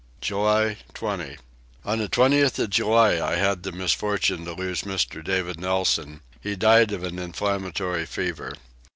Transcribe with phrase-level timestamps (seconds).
[0.19, 1.37] July 20.
[1.85, 5.23] On the 20th of July I had the misfortune to lose Mr.
[5.23, 8.55] David Nelson: he died of an inflammatory fever.